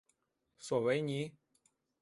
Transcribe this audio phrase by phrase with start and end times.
[0.57, 1.31] 索维尼。